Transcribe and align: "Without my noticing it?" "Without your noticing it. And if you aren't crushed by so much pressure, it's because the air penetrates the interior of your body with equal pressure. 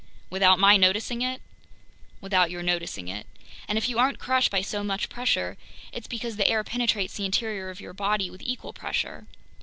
"Without 0.31 0.57
my 0.57 0.77
noticing 0.77 1.21
it?" 1.21 1.43
"Without 2.21 2.49
your 2.49 2.63
noticing 2.63 3.07
it. 3.07 3.27
And 3.67 3.77
if 3.77 3.87
you 3.87 3.99
aren't 3.99 4.17
crushed 4.17 4.49
by 4.49 4.63
so 4.63 4.83
much 4.83 5.09
pressure, 5.09 5.57
it's 5.93 6.07
because 6.07 6.37
the 6.37 6.47
air 6.47 6.63
penetrates 6.63 7.17
the 7.17 7.25
interior 7.25 7.69
of 7.69 7.79
your 7.79 7.93
body 7.93 8.31
with 8.31 8.41
equal 8.41 8.73
pressure. 8.73 9.27